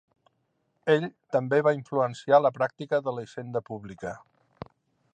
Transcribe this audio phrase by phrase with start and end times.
[0.93, 1.05] Ell
[1.35, 4.19] també va influenciar la pràctica de la hisenda pública.